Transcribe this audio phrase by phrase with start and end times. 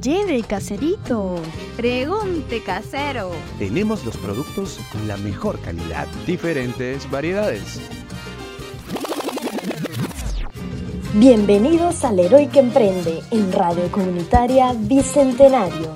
[0.00, 1.34] Lleve caserito.
[1.76, 3.32] Pregunte casero.
[3.58, 6.06] Tenemos los productos con la mejor calidad.
[6.26, 7.80] Diferentes variedades.
[11.14, 15.92] Bienvenidos al Héroe que Emprende en Radio Comunitaria Bicentenario.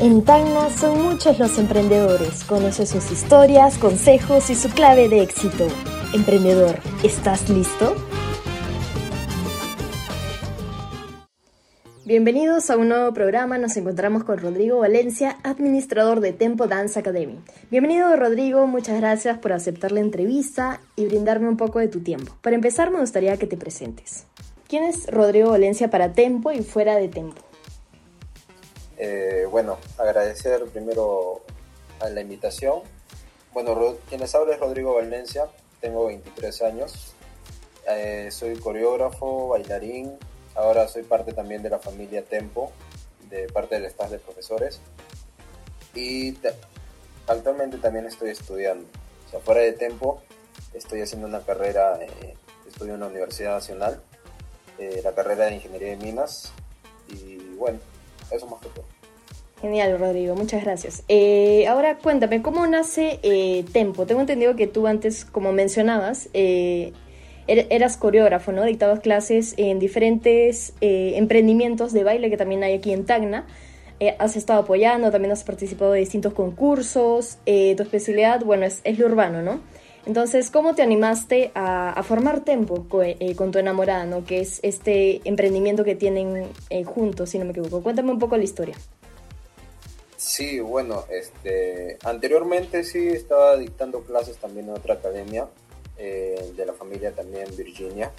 [0.00, 2.44] En Tacna son muchos los emprendedores.
[2.44, 5.66] Conoce sus historias, consejos y su clave de éxito.
[6.14, 7.94] Emprendedor, ¿estás listo?
[12.06, 13.58] Bienvenidos a un nuevo programa.
[13.58, 17.42] Nos encontramos con Rodrigo Valencia, administrador de Tempo Dance Academy.
[17.68, 22.32] Bienvenido Rodrigo, muchas gracias por aceptar la entrevista y brindarme un poco de tu tiempo.
[22.42, 24.24] Para empezar me gustaría que te presentes.
[24.68, 27.42] ¿Quién es Rodrigo Valencia para Tempo y fuera de Tempo?
[28.98, 31.42] Eh, bueno, agradecer primero
[31.98, 32.82] a la invitación.
[33.52, 35.46] Bueno, quien les es Rodrigo Valencia,
[35.80, 37.14] tengo 23 años,
[37.90, 40.16] eh, soy coreógrafo, bailarín,
[40.56, 42.72] Ahora soy parte también de la familia Tempo,
[43.28, 44.80] de parte del staff de profesores.
[45.94, 46.36] Y
[47.26, 48.86] actualmente también estoy estudiando.
[49.26, 50.22] O sea, fuera de Tempo,
[50.72, 52.34] estoy haciendo una carrera, eh,
[52.66, 54.00] estudio en la Universidad Nacional,
[54.78, 56.52] eh, la carrera de Ingeniería de Minas.
[57.08, 57.78] Y bueno,
[58.30, 58.84] eso más que todo.
[59.60, 61.02] Genial, Rodrigo, muchas gracias.
[61.08, 64.06] Eh, ahora cuéntame, ¿cómo nace Tempo?
[64.06, 66.92] Tengo entendido que tú antes, como mencionabas, Er,
[67.46, 68.64] eras coreógrafo, ¿no?
[68.64, 73.46] Dictabas clases en diferentes eh, emprendimientos de baile que también hay aquí en Tacna.
[73.98, 77.38] Eh, has estado apoyando, también has participado de distintos concursos.
[77.46, 79.60] Eh, tu especialidad, bueno, es, lo urbano, ¿no?
[80.06, 84.24] Entonces, ¿cómo te animaste a, formar Tempo con, tu enamorada, ¿no?
[84.24, 86.46] Que es este emprendimiento que tienen
[86.84, 87.82] juntos, si no me equivoco.
[87.82, 88.76] Cuéntame un poco la historia.
[90.16, 95.48] Sí, bueno, este, anteriormente sí estaba dictando clases también en otra academia,
[95.98, 98.12] eh, de la familia también Virginia.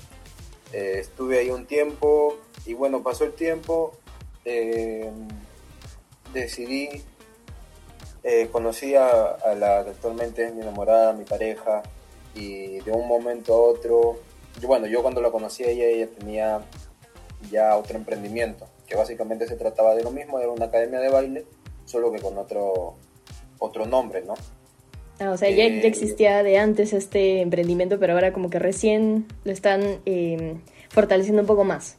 [0.74, 3.94] Eh, estuve ahí un tiempo y bueno, pasó el tiempo,
[4.46, 5.10] eh,
[6.34, 6.90] decidí,
[8.52, 11.82] conocí a, la que actualmente es mi enamorada, mi pareja,
[12.36, 14.20] y de un momento a otro,
[14.64, 16.62] bueno, yo cuando la conocí a ella, ella tenía
[17.50, 21.46] ya otro emprendimiento, que básicamente se trataba de lo mismo, era una academia de baile,
[21.86, 22.96] solo que con otro,
[23.60, 24.34] otro nombre, ¿no?
[25.20, 29.26] Ah, o sea, ya, ya, existía de antes este emprendimiento, pero ahora como que recién
[29.44, 31.98] lo están em, fortaleciendo un poco más.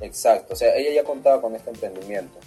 [0.00, 2.38] Exacto, o sea, ella ya contaba con este emprendimiento.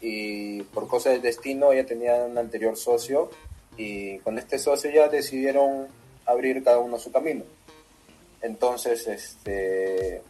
[0.00, 3.30] Y por cosas del destino, ella tenía un anterior socio
[3.76, 5.88] y con este socio ya decidieron
[6.24, 7.44] abrir cada uno su camino.
[8.40, 10.22] Entonces, este,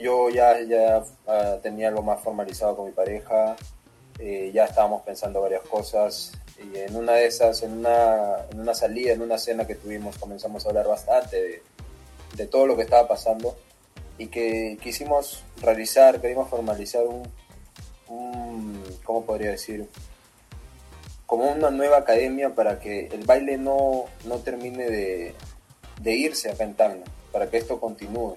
[0.00, 3.56] yo ya, ya ah, tenía algo más formalizado con mi pareja,
[4.18, 8.74] eh, ya estábamos pensando varias cosas, y en una de esas, en una, en una
[8.74, 11.62] salida, en una cena que tuvimos, comenzamos a hablar bastante
[12.36, 13.56] de, todo lo que estaba pasando
[14.18, 17.22] y que quisimos realizar, queríamos formalizar un,
[18.08, 19.88] un, ¿cómo podría decir?
[21.26, 25.34] Como una nueva academia para que el baile no, no termine de,
[26.04, 26.74] irse acá en
[27.32, 28.36] para que esto continúe,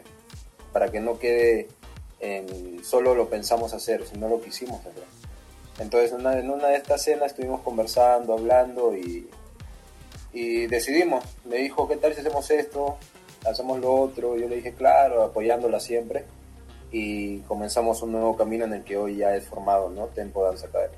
[0.74, 1.68] para que no quede
[2.20, 5.19] en solo lo pensamos hacer, sino lo quisimos hacer.
[5.80, 9.30] Entonces en una de estas cenas estuvimos conversando, hablando y,
[10.34, 11.24] y decidimos.
[11.46, 12.98] Me dijo, ¿qué tal si hacemos esto?
[13.50, 14.38] Hacemos lo otro.
[14.38, 16.26] Yo le dije, claro, apoyándola siempre.
[16.92, 20.08] Y comenzamos un nuevo camino en el que hoy ya es formado, ¿no?
[20.08, 20.96] Tempo Dance Academy.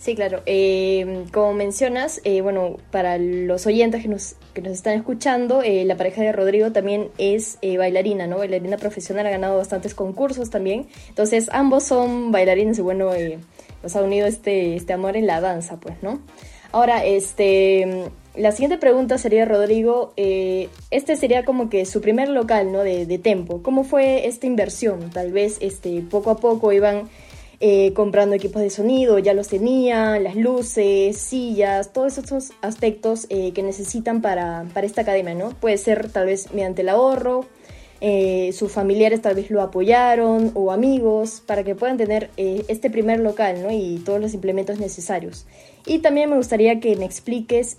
[0.00, 0.40] Sí, claro.
[0.46, 5.84] Eh, como mencionas, eh, bueno, para los oyentes que nos, que nos están escuchando, eh,
[5.84, 8.38] la pareja de Rodrigo también es bailarina, ¿no?
[8.38, 10.88] Bailarina profesional, ha ganado bastantes concursos también.
[11.10, 13.12] Entonces, ambos son bailarines y bueno,
[13.82, 16.20] nos ha unido este, este amor en la danza, pues, ¿no?
[16.72, 22.80] Ahora, este, la siguiente pregunta sería, Rodrigo, este sería como que su primer local, ¿no?
[22.80, 23.62] De, de Tempo.
[23.62, 25.10] ¿Cómo fue esta inversión?
[25.10, 27.08] Tal vez, este, poco a poco iban
[27.62, 33.52] eh, comprando equipos de sonido, ya los tenía, las luces, sillas, todos esos aspectos eh,
[33.52, 35.50] que necesitan para, para, esta academia, ¿no?
[35.50, 37.44] Puede ser tal vez mediante el ahorro,
[38.00, 43.20] eh, sus familiares tal vez lo apoyaron o amigos para que puedan tener este primer
[43.20, 43.70] local, ¿no?
[43.70, 45.46] Y todos los implementos necesarios.
[45.86, 47.76] Y también me gustaría que me expliques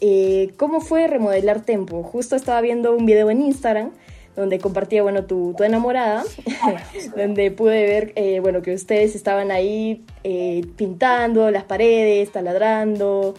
[0.58, 2.04] cómo fue remodelar Tempo.
[2.04, 3.92] Justo estaba viendo un video en Instagram
[4.36, 6.24] donde compartía, bueno, tu, tu enamorada,
[7.16, 13.36] donde pude ver, eh, bueno, que ustedes estaban ahí eh, pintando las paredes, taladrando,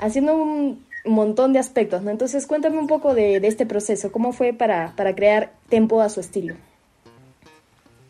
[0.00, 2.10] haciendo un montón de aspectos, ¿no?
[2.10, 6.20] Entonces, cuéntame un poco de, este proceso, ¿cómo fue para, para, crear Tempo a su
[6.20, 6.54] estilo?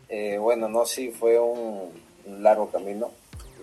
[0.09, 1.91] Eh, bueno, no, sí, fue un,
[2.41, 3.11] largo camino.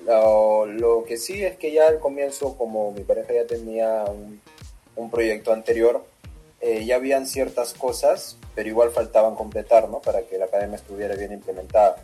[0.07, 4.41] Lo, que sí es que ya al comienzo, como mi pareja ya tenía un,
[4.97, 6.05] un proyecto anterior,
[6.61, 10.01] eh, ya habían ciertas cosas, pero igual faltaban completar, ¿no?
[10.01, 11.97] Para que la academia estuviera bien implementada.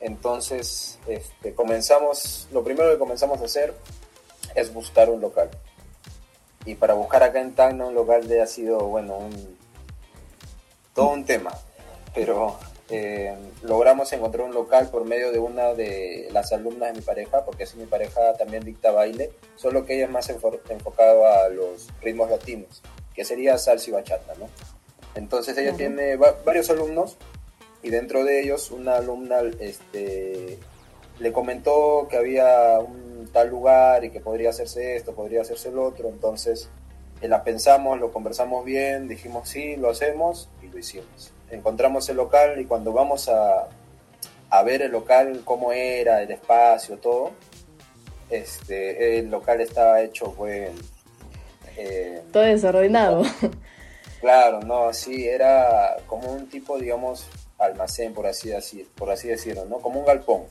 [0.00, 3.74] Entonces, este, comenzamos, lo primero que comenzamos a hacer
[4.54, 5.50] es buscar un local.
[6.64, 9.58] Y para buscar acá en Tacna un local de ha sido, bueno, un,
[10.94, 11.52] todo un tema.
[12.14, 12.58] Pero
[12.90, 17.44] eh, logramos encontrar un local por medio de una de las alumnas de mi pareja,
[17.44, 21.88] porque así mi pareja también dicta baile, solo que ella es más enfocada a los
[22.02, 22.82] ritmos latinos,
[23.14, 24.48] que sería salsa y bachata, ¿no?
[25.14, 27.16] Entonces ella tiene varios alumnos
[27.82, 30.58] y dentro de ellos una alumna este,
[31.18, 35.78] le comentó que había un tal lugar y que podría hacerse esto, podría hacerse el
[35.78, 36.68] otro, entonces
[37.20, 42.16] eh, la pensamos, lo conversamos bien, dijimos sí, lo hacemos y lo hicimos encontramos el
[42.16, 43.68] local y cuando vamos a,
[44.50, 47.32] a ver el local, cómo era, el espacio, todo,
[48.30, 50.70] este, el local estaba hecho, pues...
[52.32, 53.22] todo desordenado.
[54.20, 57.26] Claro, no, sí, era como un tipo, digamos,
[57.58, 59.78] almacén, por así, así, por así decirlo, ¿no?
[59.78, 60.44] Como un galpón.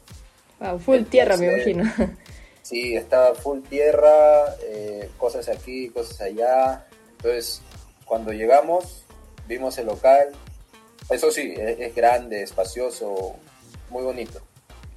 [0.61, 1.83] Wow, full tierra, me imagino.
[2.63, 6.85] Sí, estaba full tierra, eh, cosas aquí, cosas allá.
[7.17, 7.61] Entonces,
[8.05, 9.03] cuando llegamos,
[9.47, 10.29] vimos el local,
[11.09, 13.35] eso sí, es, grande, espacioso,
[13.89, 14.39] muy bonito.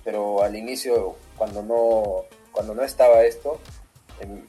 [0.05, 3.59] Pero al inicio, cuando no, cuando no estaba esto,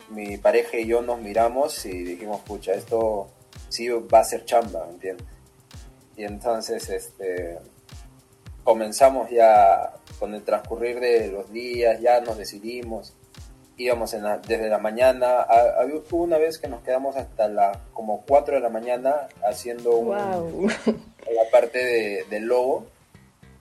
[0.10, 3.30] mi pareja y yo nos miramos y dijimos, pucha, esto
[3.70, 5.26] sí va a ser chamba, ¿entiendes?
[6.18, 7.60] Y entonces este,
[8.66, 13.14] comenzamos ya con el transcurrir de los días, ya nos decidimos,
[13.78, 14.16] íbamos
[14.48, 18.70] desde la mañana, había una vez que nos quedamos hasta las como 4 de la
[18.70, 20.18] mañana haciendo un,
[20.68, 22.88] la parte de, del logo,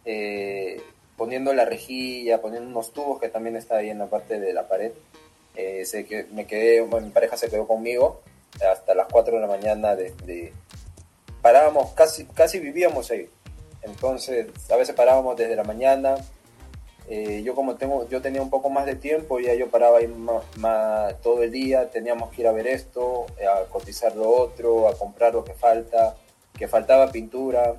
[0.06, 0.80] eh,
[1.16, 4.66] poniendo la rejilla, poniendo unos tubos que también está ahí en la parte de la
[4.66, 4.92] pared.
[5.54, 8.22] Eh, sé que me quedé, mi pareja se quedó conmigo
[8.72, 10.52] hasta las 4 de la mañana de,
[11.42, 13.28] parábamos, casi, casi vivíamos ahí.
[13.84, 16.16] Entonces, a veces parábamos desde la mañana.
[17.08, 20.08] Eh, yo como tengo, yo tenía un poco más de tiempo, ya yo paraba ahí
[20.08, 24.96] más, todo el día, teníamos que ir a ver esto, a cotizar lo otro, a
[24.96, 26.16] comprar lo que falta
[26.56, 27.74] que faltaba pintura,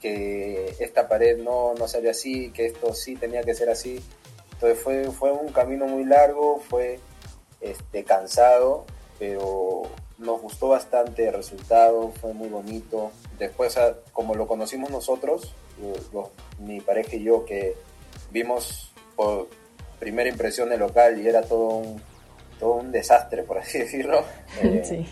[0.00, 4.02] que esta pared no, no salió así, que esto sí tenía que ser así.
[4.52, 7.00] Entonces fue, fue un camino muy largo, fue
[7.60, 8.84] este, cansado,
[9.18, 9.82] pero
[10.18, 13.10] nos gustó bastante el resultado, fue muy bonito.
[13.38, 15.54] Después, ah, como lo conocimos nosotros,
[16.58, 17.74] mi pareja y yo, que
[18.30, 19.48] vimos por
[19.98, 22.00] primera impresión el local y era todo un,
[22.58, 24.24] todo un desastre, por así decirlo,
[24.62, 25.06] eh,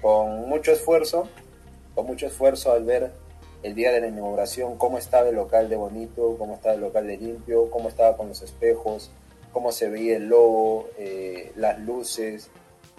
[0.00, 1.28] con mucho esfuerzo,
[1.94, 3.12] con mucho esfuerzo al ver
[3.62, 7.06] el día de la inauguración cómo estaba el local de bonito, cómo estaba el local
[7.06, 9.10] de limpio, cómo estaba con los espejos,
[9.52, 12.50] cómo se veía el logo, eh, las luces,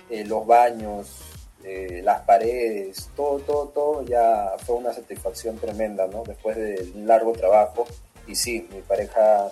[0.09, 1.32] eh, los baños,
[1.63, 6.23] eh, las paredes, todo, todo, todo ya fue una satisfacción tremenda, ¿no?
[6.23, 7.85] Después de un largo trabajo.
[8.27, 9.49] Y sí, mi pareja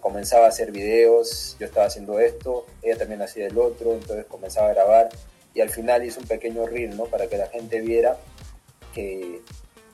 [0.00, 4.68] comenzaba a hacer videos, yo estaba haciendo esto, ella también hacía el otro, entonces comenzaba
[4.68, 5.10] a grabar
[5.54, 7.04] y al final hizo un pequeño reel, ¿no?
[7.04, 8.16] Para que la gente viera
[8.92, 9.40] que,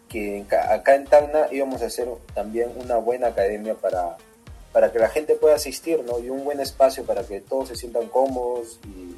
[0.08, 4.16] que acá en Tacna íbamos a hacer también una buena academia para,
[4.72, 6.18] para que la gente pueda asistir, ¿no?
[6.18, 9.16] Y un buen espacio para que todos se sientan cómodos y,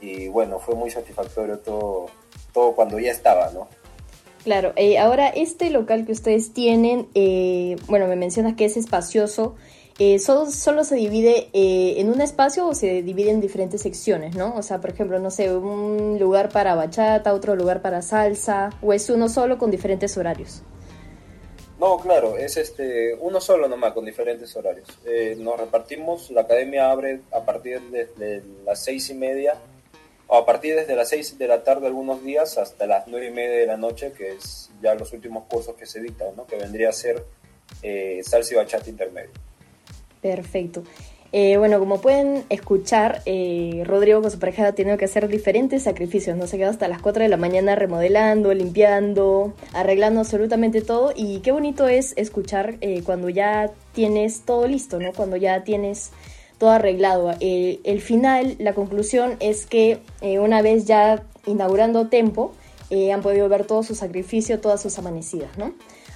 [0.00, 2.06] y bueno, fue muy satisfactorio todo,
[2.52, 3.68] todo cuando ya estaba, ¿no?
[4.44, 9.56] Claro, eh, ahora este local que ustedes tienen, eh, bueno, me mencionas que es espacioso,
[10.02, 14.56] eh, solo, se divide eh, en un espacio o se divide en diferentes secciones, ¿no?
[14.56, 18.94] O sea, por ejemplo, no sé, un lugar para bachata, otro lugar para salsa, o
[18.94, 20.62] es uno solo con diferentes horarios.
[21.78, 24.88] No, claro, es este uno solo nomás con diferentes horarios.
[25.04, 29.60] Eh, nos repartimos, la academia abre a partir de, las seis y media,
[30.36, 33.58] a partir desde las seis de la tarde algunos días hasta las nueve y media
[33.58, 36.46] de la noche, que es ya los últimos cursos que se dictan, ¿no?
[36.46, 37.24] Que vendría a ser
[38.22, 39.30] salsa y bachata intermedio.
[40.20, 40.82] Perfecto.
[41.32, 45.84] Eh, bueno, como pueden escuchar, eh, Rodrigo con su pareja ha tenido que hacer diferentes
[45.84, 46.48] sacrificios, ¿no?
[46.48, 51.52] Se quedó hasta las 4 de la mañana remodelando, limpiando, arreglando absolutamente todo y qué
[51.52, 55.12] bonito es escuchar eh, cuando ya tienes todo listo, ¿no?
[55.12, 56.10] Cuando ya tienes
[56.60, 57.34] todo arreglado.
[57.40, 62.52] el final, la conclusión es que una vez ya inaugurando Tempo,
[63.12, 65.72] han podido ver todo su sacrificio, todas sus amanecidas, ¿no?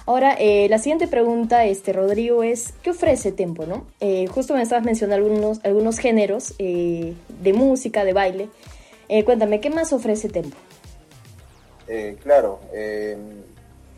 [0.07, 3.65] Ahora, eh, la siguiente pregunta, este, Rodrigo, es ¿qué ofrece Tempo?
[3.65, 3.87] ¿no?
[3.99, 8.49] Eh, justo me estabas mencionando algunos, algunos géneros eh, de música, de baile.
[9.25, 10.57] cuéntame, ¿qué más ofrece Tempo?
[12.23, 12.59] claro,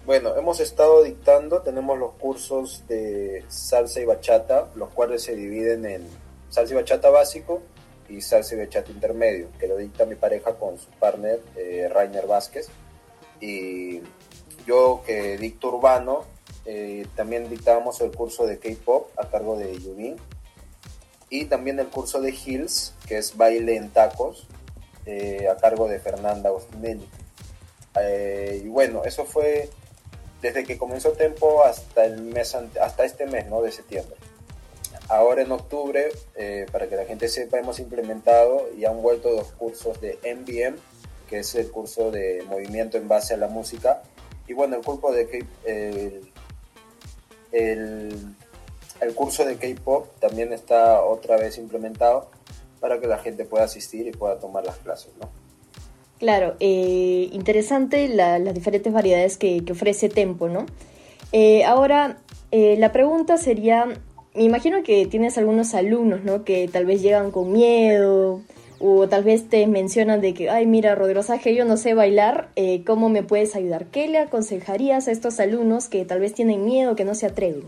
[0.05, 5.85] bueno, hemos estado dictando, tenemos los cursos de salsa y bachata, los cuales se dividen
[5.85, 6.01] en
[6.49, 7.61] salsa y bachata básico,
[8.09, 12.27] y salsa y bachata intermedio, que lo dicta mi pareja con su partner eh, Rainer
[12.27, 12.67] Vázquez.
[13.39, 14.01] Y
[14.65, 16.25] yo que dicto urbano,
[16.65, 20.17] eh, también dictábamos el curso de K-pop a cargo de Yubin
[21.29, 24.47] y también el curso de Hills, que es baile en tacos,
[25.05, 27.07] eh, a cargo de Fernanda Agostinelli.
[28.01, 29.69] Eh, y bueno, eso fue
[30.41, 33.61] desde que comenzó Tempo hasta el mes hasta este mes, ¿no?
[33.61, 34.16] De septiembre.
[35.09, 39.51] Ahora en octubre, eh, para que la gente sepa, hemos implementado y han vuelto dos
[39.53, 40.77] cursos de MBM,
[41.29, 44.03] que es el curso de movimiento en base a la música.
[44.47, 46.31] Y bueno, el curso de el,
[47.51, 48.35] el,
[49.01, 52.29] el curso de K-pop también está otra vez implementado
[52.79, 55.29] para que la gente pueda asistir y pueda tomar las clases, ¿no?
[56.19, 60.65] Claro, eh, interesante las diferentes variedades que, ofrece Tempo, ¿no?
[61.31, 62.17] Eh, ahora,
[62.51, 63.85] eh, la pregunta sería,
[64.37, 66.45] me imagino que tienes algunos alumnos, ¿no?
[66.45, 68.41] Que tal vez llegan con miedo
[68.79, 72.51] o tal vez te mencionan de que, ay, mira, Rodrigo, que yo no sé bailar,
[72.85, 73.87] ¿cómo me puedes ayudar?
[73.87, 77.63] ¿Qué le aconsejarías a estos alumnos que tal vez tienen miedo, que no se atreven?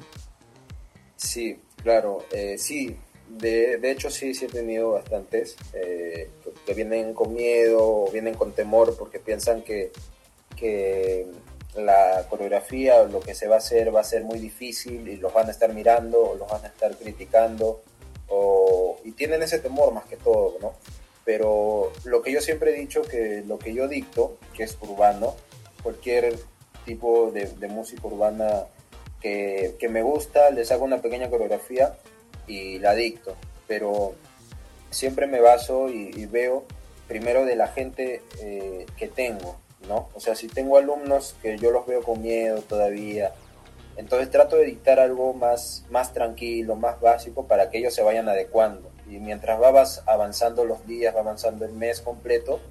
[1.16, 2.24] Sí, claro,
[2.58, 2.96] sí,
[3.30, 6.30] de, de, hecho, sí, sí he tenido bastantes eh,
[6.66, 9.92] que, vienen con miedo o vienen con temor porque piensan que,
[10.56, 11.28] que
[11.76, 15.34] la coreografía lo que se va a hacer va a ser muy difícil y los
[15.34, 17.82] van a estar mirando o los van a estar criticando
[19.04, 20.74] y tienen ese temor más que todo, ¿no?
[21.26, 25.36] Pero lo que yo siempre he dicho que lo que yo dicto, que es urbano,
[25.84, 26.38] cualquier
[26.86, 28.66] tipo de, de música urbana
[29.22, 31.96] que, que me gusta, les hago una pequeña coreografía
[32.48, 33.36] y la dicto,
[33.68, 34.16] pero
[34.90, 36.66] siempre me baso y, veo
[37.08, 39.58] primero de la gente eh, que tengo,
[39.90, 40.08] ¿no?
[40.14, 43.34] O sea, si tengo alumnos que yo los veo con miedo todavía,
[43.98, 48.30] entonces trato de dictar algo más, más tranquilo, más básico para que ellos se vayan
[48.30, 48.90] adecuando.
[49.10, 52.62] Y mientras va avanzando los días, va avanzando el mes completo,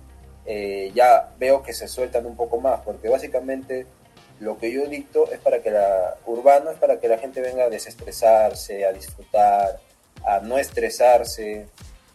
[0.46, 3.84] eh, ya veo que se sueltan un poco más, porque básicamente
[4.40, 7.64] lo que yo dicto es para que la urbano es para que la gente venga
[7.64, 9.80] a desestresarse, a disfrutar,
[10.24, 11.66] a no estresarse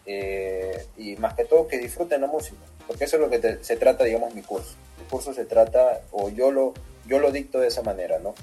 [0.06, 3.76] eh, y más que todo que disfruten la música, porque eso es lo que se
[3.76, 4.74] trata, digamos, mi curso.
[5.14, 6.74] Curso se trata, o yo lo,
[7.06, 8.34] yo lo dicto de esa manera, ¿no?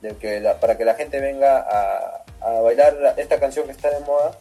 [0.00, 3.98] De que para que la gente venga a, a bailar esta canción que está de
[4.04, 4.38] moda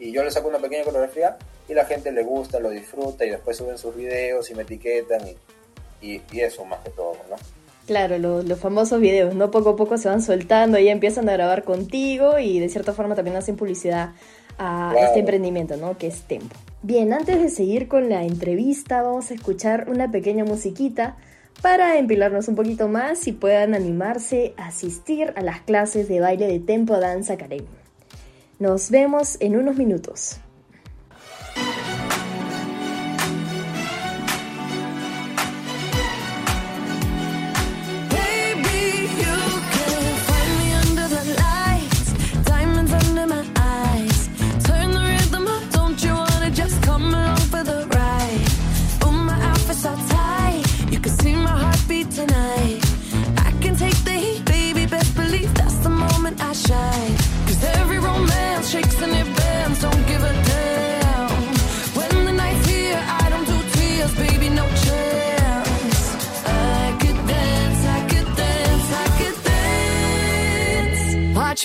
[0.00, 1.36] y yo le saco una pequeña coreografía
[1.68, 5.20] y la gente le gusta, lo disfruta y después suben sus videos y me etiquetan
[5.28, 5.36] y,
[6.04, 7.36] y, y eso más que todo, ¿no?
[7.86, 9.52] Claro, los famosos videos, ¿no?
[9.52, 13.14] Poco a poco se van soltando y empiezan a grabar contigo y de cierta forma
[13.14, 14.10] también hacen publicidad
[14.58, 15.96] a este emprendimiento, ¿no?
[15.96, 16.56] Que es Tempo.
[16.82, 21.16] Bien, antes de seguir con la entrevista, vamos a escuchar una pequeña musiquita
[21.62, 26.46] para empilarnos un poquito más y puedan animarse a asistir a las clases de baile
[26.46, 27.66] de Tempo Dance Academy.
[28.58, 30.38] Nos vemos en unos minutos.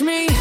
[0.06, 0.31] steps.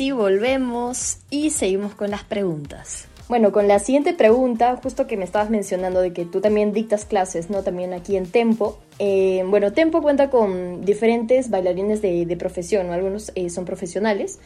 [0.00, 3.06] Sí volvemos y seguimos con las preguntas.
[3.28, 7.04] Bueno, con la siguiente pregunta, justo que me estabas mencionando de que tú también dictas
[7.04, 7.62] clases, ¿no?
[7.62, 8.78] También aquí en Tempo.
[8.98, 14.38] Eh, bueno, Tempo cuenta con diferentes bailarines de, profesión, Algunos eh, son profesionales,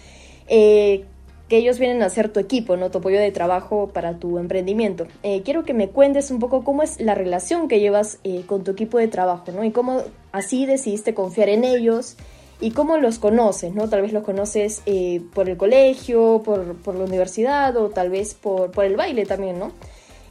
[0.48, 1.04] eh,
[1.48, 2.90] que ellos vienen a ser tu equipo, ¿no?
[2.90, 5.06] Tu apoyo de trabajo para tu emprendimiento.
[5.44, 8.98] quiero que me cuentes un poco cómo es la relación que llevas con tu equipo
[8.98, 9.62] de trabajo, ¿no?
[9.62, 12.16] Y cómo así decidiste confiar en ellos
[12.60, 13.88] y cómo los conoces, ¿no?
[13.88, 18.34] Tal vez los conoces eh, por el colegio, por, por, la universidad o tal vez
[18.34, 19.72] por, por el baile también, ¿no?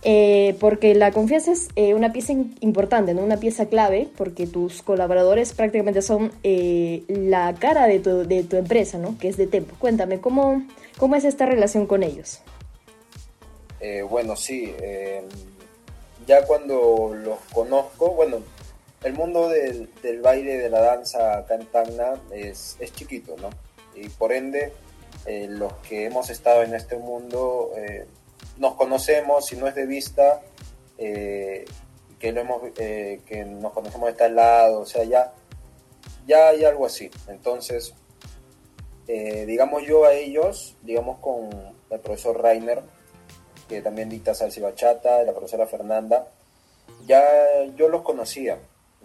[0.06, 3.22] Eh, porque la confianza es eh, una pieza importante, ¿no?
[3.22, 6.32] Una pieza clave, porque tus colaboradores prácticamente son
[7.08, 9.18] la cara de tu, de tu, empresa, ¿no?
[9.18, 9.76] Que es de Tempo.
[9.80, 10.64] Cuéntame, ¿cómo,
[10.98, 12.42] cómo es esta relación con ellos?
[14.10, 14.74] bueno, sí.
[16.26, 18.38] ya cuando los conozco, bueno,
[19.04, 21.60] el mundo del, del, baile, de la danza acá
[22.32, 23.50] es, chiquito, ¿no?
[23.96, 24.74] Y por ende,
[25.26, 28.06] eh, los que hemos estado en este mundo eh,
[28.58, 30.42] nos conocemos, si no es de vista,
[30.98, 31.66] eh,
[32.20, 35.34] que, lo hemos, que nos conocemos de tal lado, o sea, ya,
[36.26, 37.12] ya hay algo así.
[37.28, 37.94] Entonces,
[39.06, 41.50] digamos yo a ellos, digamos con
[41.90, 42.82] el profesor Rainer,
[43.68, 46.28] que también dicta salsa y bachata, la profesora Fernanda,
[47.06, 47.24] ya
[47.76, 48.58] yo los conocía,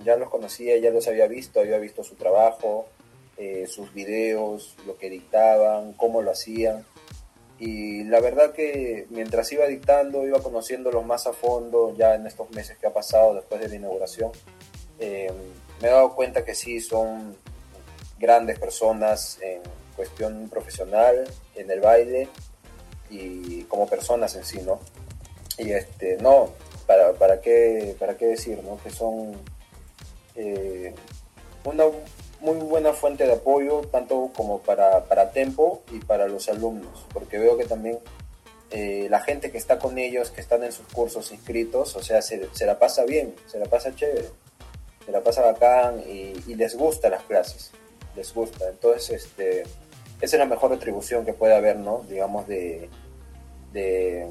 [0.04, 2.87] ya los conocía, ya los había visto, había visto su trabajo,
[3.37, 6.84] eh, sus videos, lo que dictaban, cómo lo hacían.
[7.58, 12.50] Y la verdad que mientras iba dictando, iba conociéndolos más a fondo ya en estos
[12.50, 14.30] meses que ha pasado después de la inauguración.
[15.00, 15.32] Eh,
[15.80, 17.37] me he dado cuenta que sí, son
[18.18, 19.61] grandes personas en
[19.96, 22.28] cuestión profesional, en el baile
[23.11, 24.80] y como personas en sí, ¿no?
[25.58, 26.50] Y este, no,
[26.87, 28.80] para, para, qué, para qué decir, ¿no?
[28.82, 29.32] Que son
[30.38, 30.94] eh,
[31.64, 31.85] una
[32.40, 37.38] muy buena fuente de apoyo, tanto como para, para Tempo y para los alumnos, porque
[37.38, 37.98] veo que también
[38.70, 42.22] eh, la gente que está con ellos, que están en sus cursos inscritos, o sea,
[42.22, 44.29] se, la pasa bien, se la pasa chévere,
[45.05, 47.72] se la pasa bacán y, les gusta las clases,
[48.14, 48.68] les gusta.
[48.68, 52.05] Entonces, este, esa es la mejor retribución que puede haber, ¿no?
[52.09, 52.88] Digamos, de,
[53.72, 54.29] de,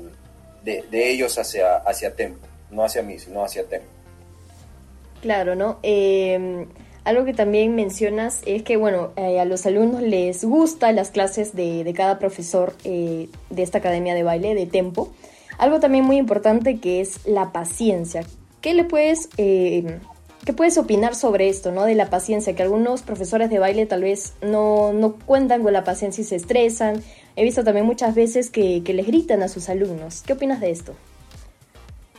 [0.64, 3.97] de ellos hacia, hacia Tempo, no hacia mí, sino hacia Tempo.
[5.22, 5.80] Claro, ¿no?
[5.84, 6.68] Em,
[7.04, 11.56] algo que también mencionas es que, bueno, eh, a los alumnos les gustan las clases
[11.56, 15.10] de, cada profesor eh, de esta academia de baile, de Tempo.
[15.58, 18.26] Algo también muy importante que es la paciencia.
[18.62, 20.00] ¿Qué le puedes, em,
[20.46, 21.86] qué puedes opinar sobre esto, ¿no?
[21.86, 25.84] De la paciencia, que algunos profesores de baile tal vez no, no cuentan con la
[25.84, 27.02] paciencia y se estresan.
[27.36, 30.24] He visto también muchas veces que, que les gritan a sus alumnos.
[30.26, 30.94] ¿Qué opinas de esto?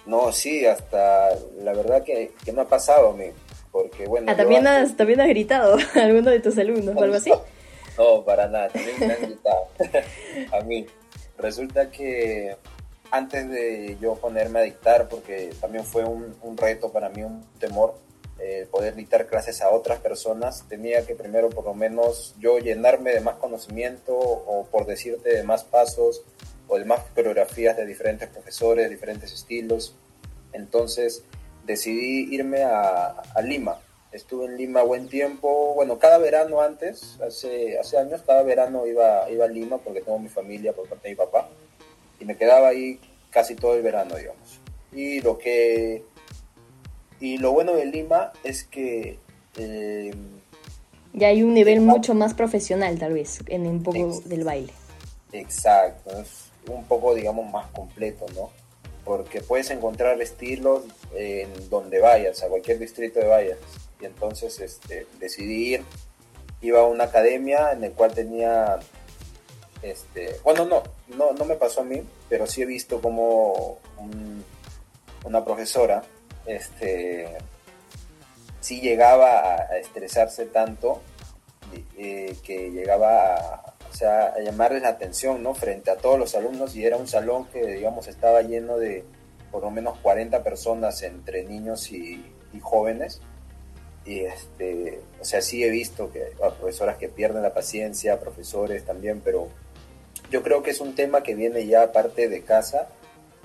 [0.08, 1.28] No, sí, hasta
[1.62, 3.26] la verdad que, que me ha pasado a mí.
[3.70, 4.32] Porque bueno.
[4.32, 7.30] Ah, también, has, también has gritado a alguno de tus alumnos o algo así.
[7.98, 9.68] No, para nada, también me han gritado
[10.58, 10.86] a mí.
[11.36, 12.56] Resulta que
[13.10, 17.44] antes de yo ponerme a dictar, porque también fue un, un reto para mí, un
[17.58, 17.94] temor,
[18.38, 23.10] eh, poder dictar clases a otras personas, tenía que primero por lo menos yo llenarme
[23.10, 26.22] de más conocimiento o por decirte de más pasos
[26.68, 29.94] o demás coreografías de diferentes profesores, diferentes estilos.
[30.52, 31.24] Entonces
[31.64, 33.78] decidí irme a, Lima.
[34.12, 39.30] Estuve en Lima buen tiempo, bueno, cada verano antes, hace, hace años, cada verano iba,
[39.30, 41.48] iba a Lima porque tengo mi familia por parte de mi papá
[42.18, 42.98] y me quedaba ahí
[43.30, 44.60] casi todo el verano, digamos.
[44.92, 46.02] Y lo que
[47.20, 49.18] y lo bueno de Lima es que
[49.56, 50.14] eh,
[51.12, 54.72] ya hay un nivel mucho más profesional tal vez en un poco del baile.
[55.32, 56.24] Exacto,
[56.68, 58.50] un poco, digamos, más completo, ¿no?
[59.04, 63.58] Porque puedes encontrar estilos en donde vayas, a cualquier distrito de vayas.
[64.00, 65.84] Y entonces este, decidí ir,
[66.60, 68.78] iba a una academia en el cual tenía,
[69.82, 70.82] este, bueno, no,
[71.16, 73.78] no, no me pasó a mí, pero sí he visto como
[75.24, 76.02] una profesora,
[76.46, 77.38] este,
[78.60, 81.00] sí llegaba a, estresarse tanto
[81.96, 85.54] eh, que llegaba a, sea, a llamarles la atención, ¿no?
[85.54, 89.04] Frente a todos los alumnos y era un salón que, digamos, estaba lleno de
[89.50, 92.24] por lo menos 40 personas entre niños y,
[92.60, 93.20] jóvenes.
[94.04, 98.84] Y, este, o sea, sí he visto que hay profesoras que pierden la paciencia, profesores
[98.84, 99.48] también, pero
[100.30, 102.88] yo creo que es un tema que viene ya aparte de casa,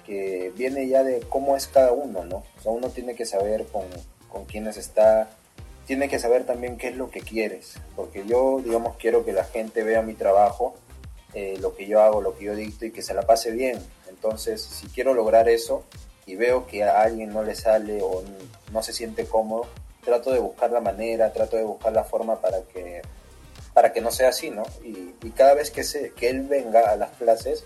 [0.05, 2.43] que viene ya de cómo es cada uno, ¿no?
[2.57, 3.83] O sea, uno tiene que saber con,
[4.29, 5.29] con quiénes está,
[5.85, 9.43] tiene que saber también qué es lo que quieres, porque yo, digamos, quiero que la
[9.43, 10.75] gente vea mi trabajo,
[11.33, 13.79] eh, lo que yo hago, lo que yo dicto y que se la pase bien.
[14.07, 15.83] Entonces, si quiero lograr eso
[16.25, 18.23] y veo que a alguien no le sale o
[18.71, 19.67] no se siente cómodo,
[20.03, 23.01] trato de buscar la manera, trato de buscar la forma para que,
[23.73, 24.63] para que no sea así, ¿no?
[24.83, 27.63] Y, cada vez que, se, que él venga a las clases,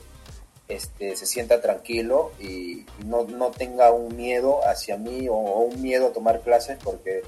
[0.67, 6.07] este, se sienta tranquilo y, no, no, tenga un miedo hacia mí o, un miedo
[6.07, 7.23] a tomar clases porque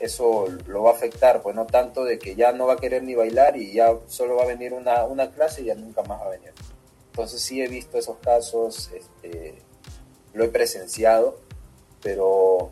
[0.00, 3.02] eso lo va a afectar, pues no tanto de que ya no va a querer
[3.02, 6.20] ni bailar y ya solo va a venir una, una clase y ya nunca más
[6.20, 6.52] va a venir.
[7.12, 9.54] Entonces sí he visto esos casos, este,
[10.32, 11.38] lo he presenciado,
[12.02, 12.70] pero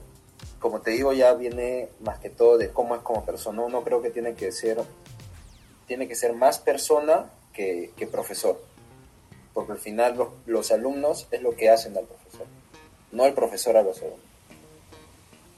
[0.59, 3.63] como te digo ya viene más que todo de cómo es como persona.
[3.63, 4.79] Uno creo que tiene que ser,
[5.87, 8.59] tiene que ser más persona que, que profesor
[9.59, 12.47] porque al final los, alumnos es lo que hacen al profesor,
[13.11, 14.28] no el profesor a los alumnos.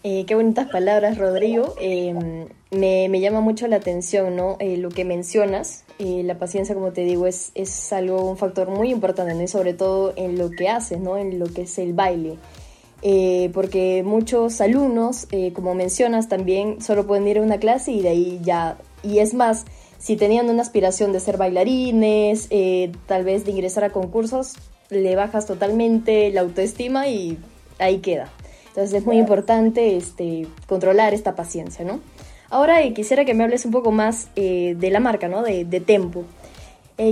[0.02, 1.74] Eh, qué bonitas palabras, Rodrigo.
[1.80, 4.56] Em, me, llama mucho la atención ¿no?
[4.58, 5.84] Eh, lo que mencionas.
[5.98, 10.14] Eh, la paciencia, como te digo, es, es algo, un factor muy importante, sobre todo
[10.16, 11.18] en lo que haces, ¿no?
[11.18, 12.38] en lo que es el baile.
[13.52, 18.40] porque muchos alumnos, como mencionas también, solo pueden ir a una clase y de ahí
[18.42, 18.76] ya...
[19.02, 19.64] Y es más,
[20.00, 24.54] si tenían una aspiración de ser bailarines, eh, tal vez de ingresar a concursos,
[24.88, 27.38] le bajas totalmente la autoestima y
[27.78, 28.30] ahí queda.
[28.70, 32.00] Entonces es muy importante este, controlar esta paciencia, ¿no?
[32.48, 35.42] Ahora eh, quisiera que me hables un poco más eh, de la marca, ¿no?
[35.42, 36.24] De, de Tempo.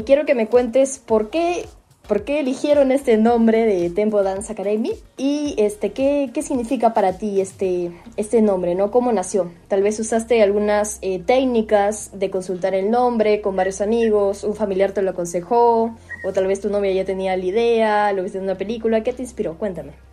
[0.04, 1.66] quiero que me cuentes por qué
[2.08, 4.92] ¿Por qué eligieron este nombre de Tempo Dance Academy?
[5.18, 8.74] Y este, ¿qué, qué significa para ti este, este nombre?
[8.74, 8.90] ¿no?
[8.90, 9.52] ¿Cómo nació?
[9.68, 14.92] Tal vez usaste algunas eh, técnicas de consultar el nombre con varios amigos, un familiar
[14.92, 15.94] te lo aconsejó,
[16.24, 19.02] o tal vez tu novia ya tenía la idea, lo viste en una película.
[19.02, 19.58] ¿Qué te inspiró?
[19.58, 20.07] Cuéntame.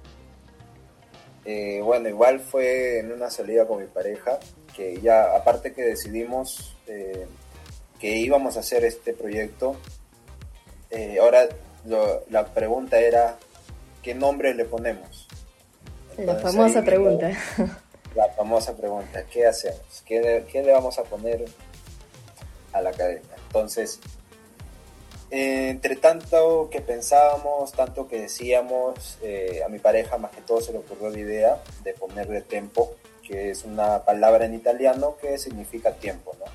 [1.45, 4.39] Eh, bueno, igual fue en una salida con mi pareja,
[4.75, 7.27] que ya aparte que decidimos eh,
[7.99, 9.75] que íbamos a hacer este proyecto,
[11.21, 11.49] ahora
[12.29, 13.38] la pregunta era,
[14.01, 15.27] ¿qué nombre le ponemos?
[16.17, 17.31] la famosa pregunta.
[18.15, 20.01] La famosa pregunta, ¿qué hacemos?
[20.05, 21.43] ¿Qué, le vamos a poner
[22.71, 23.36] a la academia?
[23.47, 23.99] Entonces,
[25.32, 30.72] entre tanto que pensábamos, tanto que decíamos, eh, a mi pareja más que todo se
[30.72, 32.96] le ocurrió la idea de ponerle tempo,
[33.28, 36.46] que es una palabra en italiano que significa tiempo, ¿no?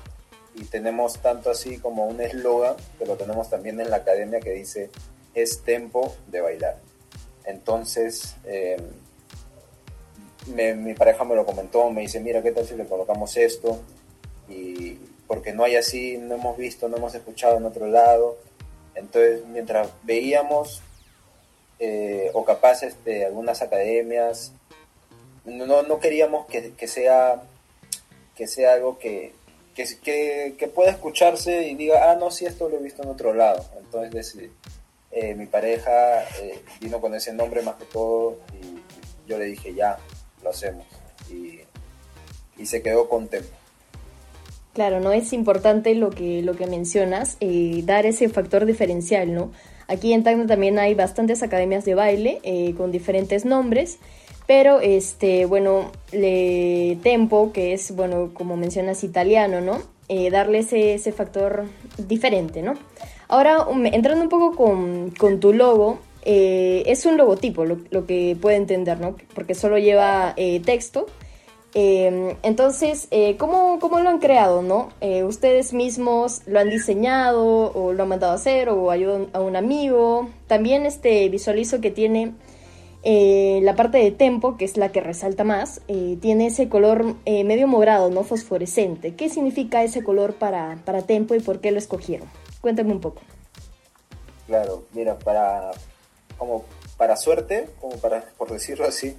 [0.53, 4.51] Y tenemos tanto así como un eslogan, que lo tenemos también en la academia que
[4.51, 4.89] dice
[5.33, 6.77] es tempo de bailar.
[7.45, 8.77] Entonces, eh,
[10.47, 13.79] mi pareja me lo comentó, me dice, mira, ¿qué tal si le colocamos esto?
[14.49, 18.37] Y porque no hay así, no hemos visto, no hemos escuchado en otro lado.
[18.95, 20.81] Entonces, mientras veíamos,
[21.79, 24.51] eh, o capaz este, algunas academias,
[25.45, 27.41] no, no queríamos que, que, sea,
[28.35, 29.33] que sea algo que,
[29.75, 33.33] que, que, pueda escucharse y diga, ah, no, sí, esto lo he visto en otro
[33.33, 33.65] lado.
[33.77, 34.37] Entonces
[35.11, 39.73] eh, mi pareja eh, vino con ese nombre más que todo y yo le dije
[39.73, 39.97] ya,
[40.43, 40.85] lo hacemos.
[41.29, 41.61] Y,
[42.65, 43.49] se quedó contento.
[44.73, 49.51] Claro, no es importante lo que, lo que mencionas, eh, dar ese factor diferencial, ¿no?
[49.87, 52.39] Aquí en Tacna también hay bastantes academias de baile
[52.77, 53.97] con diferentes nombres,
[54.47, 59.79] pero este, bueno, le Tempo, que es, bueno, como mencionas, italiano, ¿no?
[60.29, 61.65] darle ese, ese factor
[61.97, 62.75] diferente, ¿no?
[63.31, 68.57] Ahora, um, entrando un poco con, tu logo, eh, es un logotipo, lo, que puede
[68.57, 69.15] entender, ¿no?
[69.33, 71.05] Porque solo lleva eh, texto.
[71.73, 74.89] Em, entonces, eh, ¿cómo, lo han creado, no?
[75.25, 79.55] ¿Ustedes mismos lo han diseñado o lo han mandado a hacer o ayudan a un
[79.55, 80.29] amigo?
[80.47, 82.33] También este, visualizo que tiene
[83.03, 85.81] la parte de tempo, que es la que resalta más,
[86.21, 88.23] tiene ese color medio morado, ¿no?
[88.23, 89.15] Fosforescente.
[89.15, 92.27] ¿Qué significa ese color para, para tempo y por qué lo escogieron?
[92.59, 93.21] Cuéntame un poco.
[94.51, 95.71] Claro, mira, para
[96.37, 96.65] como
[96.97, 99.15] para suerte, como para por decirlo así,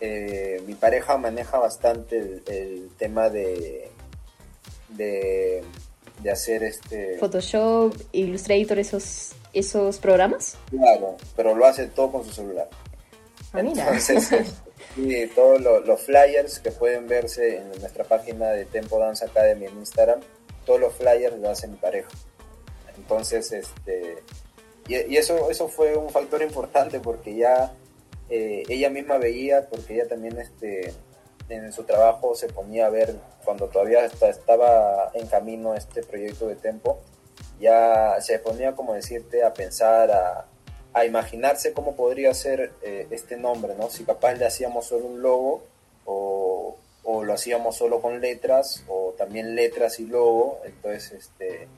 [0.00, 3.90] eh, mi pareja maneja bastante el, tema de,
[4.88, 5.62] de,
[6.30, 10.56] hacer este Photoshop, Illustrator, esos esos programas.
[10.70, 12.68] Claro, pero lo hace todo con su celular.
[13.52, 13.84] Ah, mira.
[13.84, 14.30] Entonces,
[14.96, 19.78] y todos los flyers que pueden verse en nuestra página de Tempo Dance Academy en
[19.78, 20.20] Instagram,
[20.64, 22.08] todos los flyers lo hace mi pareja.
[22.96, 24.22] Entonces, este,
[24.88, 27.72] y, eso, eso fue un factor importante porque ya
[28.30, 30.94] eh, ella misma veía, porque ella también este,
[31.48, 33.14] en su trabajo se ponía a ver,
[33.44, 37.00] cuando todavía estaba en camino este proyecto de Tempo,
[37.60, 40.46] ya se ponía, como decirte, a pensar, a,
[40.92, 43.90] a imaginarse cómo podría ser eh, este nombre, ¿no?
[43.90, 45.62] Si capaz le hacíamos solo un logo
[46.04, 51.68] o, o, lo hacíamos solo con letras o también letras y logo, entonces este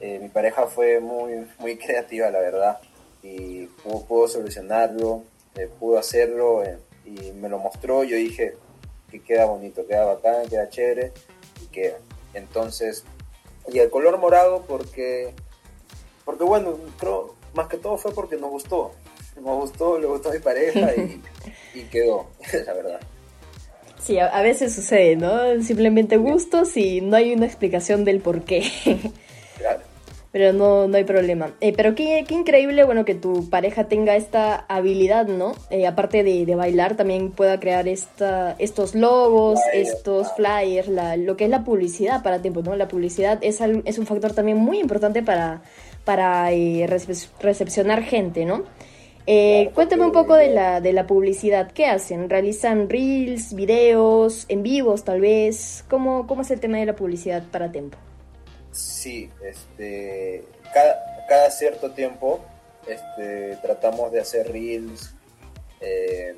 [0.00, 2.80] eh, mi pareja fue muy, muy creativa, la verdad,
[3.22, 5.22] y pudo, solucionarlo,
[5.56, 8.04] eh, pudo hacerlo eh, y me lo mostró.
[8.04, 8.54] Yo dije
[9.10, 11.12] que queda bonito, queda bacán, queda chévere
[11.62, 11.98] y queda.
[12.34, 13.04] Entonces,
[13.72, 15.34] Y el color morado porque,
[16.24, 18.92] porque bueno, creo, más que todo fue porque nos gustó.
[19.36, 21.22] Nos gustó, le gustó a mi pareja y,
[21.74, 22.26] y quedó,
[22.66, 23.00] la verdad.
[24.02, 25.62] Sí, a, a, veces sucede, ¿no?
[25.62, 28.64] Simplemente gustos y no hay una explicación del por qué.
[30.32, 31.54] Pero no, no hay problema.
[31.60, 35.52] Eh, pero qué, qué, increíble, bueno, que tu pareja tenga esta habilidad, ¿no?
[35.68, 41.36] Eh, aparte de, de, bailar, también pueda crear esta, estos logos, estos flyers, la, lo
[41.36, 42.74] que es la publicidad para tiempo, ¿no?
[42.76, 45.62] La publicidad es, es un factor también muy importante para,
[46.06, 46.86] para eh,
[47.40, 48.64] recepcionar gente, ¿no?
[49.26, 51.70] Eh, cuéntame un poco de la, de la publicidad.
[51.72, 52.28] ¿Qué hacen?
[52.28, 55.84] ¿Realizan reels, videos, en vivos tal vez?
[55.88, 57.98] ¿Cómo, cómo es el tema de la publicidad para Tempo?
[58.72, 62.40] Sí, este, cada, cada cierto tiempo
[62.86, 65.14] este, tratamos de hacer reels,
[65.80, 66.34] eh,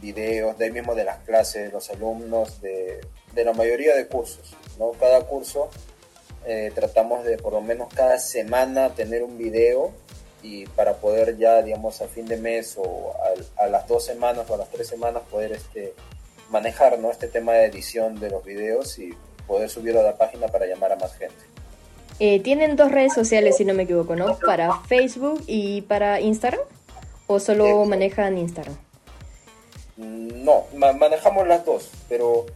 [0.00, 3.00] videos, de ahí mismo de las clases, los alumnos, de,
[3.34, 4.54] de la mayoría de cursos.
[4.78, 4.92] ¿no?
[4.92, 5.70] Cada curso
[6.44, 9.92] eh, tratamos de por lo menos cada semana tener un video
[10.42, 13.14] y para poder ya, digamos, a fin de mes o
[13.58, 15.94] a, a, las dos semanas o a las tres semanas poder este,
[16.50, 17.10] manejar ¿no?
[17.10, 19.14] este tema de edición de los videos y
[19.46, 21.51] poder subirlo a la página para llamar a más gente.
[22.18, 24.38] Eh, Tienen dos redes sociales, si no me equivoco, ¿no?
[24.38, 26.60] Para Facebook y para Instagram.
[27.26, 28.76] ¿O solo manejan Instagram?
[29.96, 32.46] No, ma manejamos las dos, pero,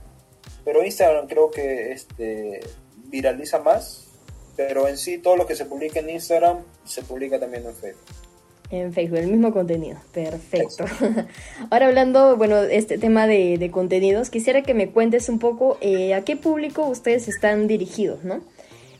[0.64, 2.60] pero Instagram creo que este,
[3.08, 4.06] viraliza más
[4.56, 8.02] pero en sí todo lo que se publica en Instagram se publica también en Facebook.
[8.68, 9.98] En Facebook, el mismo contenido.
[10.12, 10.86] Perfecto.
[11.70, 16.14] Ahora hablando, bueno, este tema de, de, contenidos, quisiera que me cuentes un poco eh,
[16.14, 18.40] a qué público ustedes están dirigidos, ¿no?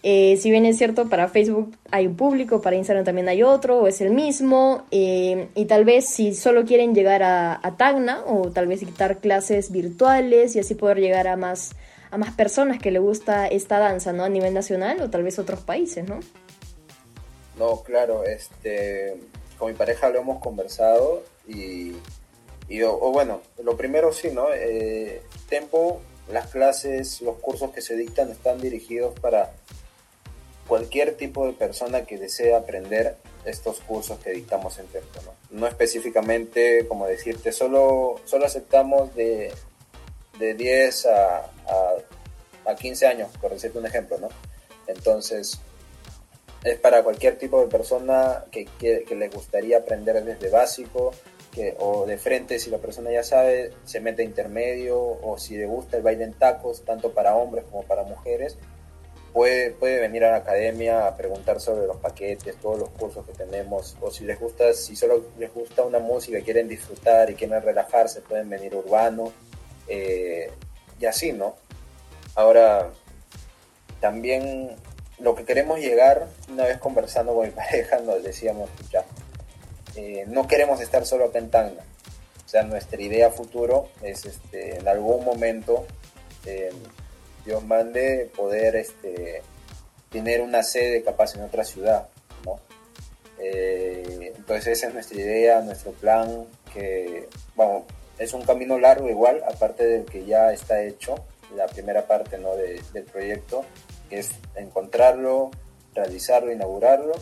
[0.09, 3.81] Eh, si bien es cierto, para Facebook hay un público, para Instagram también hay otro,
[3.81, 8.23] o es el mismo, eh, y tal vez si solo quieren llegar a, a Tacna,
[8.25, 11.73] o tal vez dictar clases virtuales y así poder llegar a más
[12.13, 14.23] a más personas que le gusta esta danza, ¿no?
[14.23, 16.21] A nivel nacional o tal vez otros países, ¿no?
[17.59, 19.17] No, claro, este,
[19.59, 21.97] con mi pareja lo hemos conversado y,
[22.69, 24.55] y o, o bueno, lo primero sí, ¿no?
[24.55, 29.51] Eh, Tempo, las clases, los cursos que se dictan están dirigidos para
[30.67, 35.67] cualquier tipo de persona que desee aprender estos cursos que dictamos en Tempo, ¿no?
[35.67, 39.53] Específicamente, como decirte, solo, solo aceptamos de,
[40.39, 44.29] de 10 a, a, a 15 años, por decirte un ejemplo, ¿no?
[44.87, 45.61] Entonces,
[46.65, 51.13] es para cualquier tipo de persona que, que, que, le gustaría aprender desde básico
[51.53, 55.57] que, o de frente, si la persona ya sabe, se mete a intermedio o si
[55.57, 58.57] le gusta el baile en tacos, tanto para hombres como para mujeres,
[59.37, 63.35] puede, puede venir a la academia a preguntar sobre los paquetes, todos los cursos que
[63.35, 67.61] tenemos, o si les gusta, si solo les gusta una música, quieren disfrutar y quieren
[67.61, 69.35] relajarse, pueden venir urbano,
[69.89, 70.51] eh,
[70.99, 71.55] y así, ¿no?
[72.35, 72.89] Ahora,
[74.01, 74.75] también
[75.19, 79.05] lo que queremos llegar, una vez conversando con mi pareja, nos decíamos, ya,
[79.97, 81.83] eh, no queremos estar solo acá en.
[82.47, 85.85] O sea, nuestra idea futuro es este, en algún momento,
[86.47, 86.73] eh,
[87.47, 89.43] Dios mande, poder este,
[90.11, 92.09] tener una sede capaz en otra ciudad,
[92.45, 92.59] ¿no?
[93.39, 97.85] Eh, entonces esa es nuestra idea, nuestro plan, que, vamos,
[98.19, 101.17] es un camino largo igual, aparte del que ya está hecho,
[101.55, 102.57] la primera parte ¿no?
[102.57, 103.65] de, del proyecto,
[104.09, 105.51] que es encontrarlo,
[105.95, 107.15] realizarlo, inaugurarlo.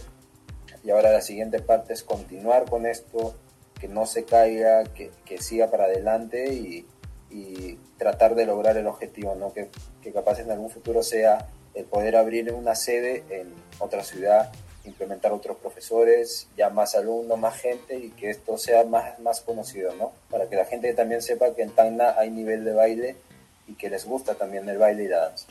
[0.82, 3.34] Y ahora la siguiente parte es continuar con esto,
[3.80, 6.86] que no se caiga, que, que siga para adelante y,
[7.34, 9.52] y, tratar de lograr el objetivo, ¿no?
[9.52, 9.68] que,
[10.02, 14.52] que capaz en algún futuro sea el poder abrir una sede en otra ciudad
[14.84, 19.94] implementar otros profesores, ya más alumnos, más gente y que esto sea más, más conocido,
[19.94, 20.12] ¿no?
[20.30, 23.16] Para que la gente también sepa que en Tacna hay nivel de baile
[23.66, 25.46] y que les gusta también el baile y la danza.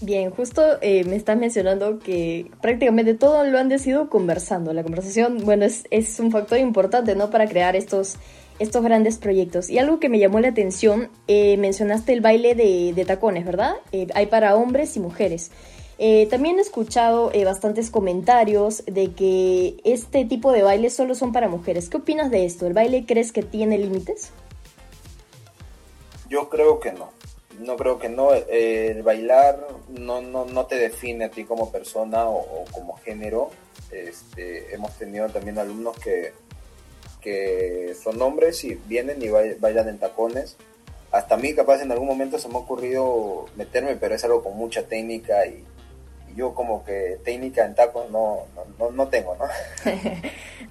[0.00, 4.72] Bien, justo eh, me estás mencionando que prácticamente todo lo han decidido conversando.
[4.72, 7.30] La conversación, bueno, es, es un factor importante, ¿no?
[7.30, 8.16] Para crear estos,
[8.58, 9.70] estos grandes proyectos.
[9.70, 13.74] Y algo que me llamó la atención, eh, mencionaste el baile de, tacones, ¿verdad?
[13.92, 15.50] Eh, hay para hombres y mujeres.
[15.98, 21.48] Eh, también he escuchado bastantes comentarios de que este tipo de bailes solo son para
[21.48, 21.88] mujeres.
[21.88, 22.66] ¿Qué opinas de esto?
[22.66, 24.30] ¿El baile crees que tiene límites?
[26.28, 27.10] Yo creo que no.
[27.60, 28.30] No creo que no.
[28.32, 33.50] El bailar no, no, no, te define a ti como persona o, o como género.
[33.92, 36.32] Este, hemos tenido también alumnos que,
[37.22, 40.56] que son hombres y vienen y bailan en tacones.
[41.10, 44.42] Hasta a mí capaz en algún momento se me ha ocurrido meterme, pero es algo
[44.42, 45.64] con mucha técnica y,
[46.34, 48.46] yo como que técnica en tacos no,
[48.78, 49.44] no, no tengo, ¿no?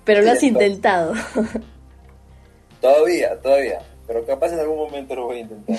[0.06, 1.14] pero lo has intentado.
[2.82, 5.78] todavía, todavía, pero capaz en algún momento lo voy a intentar.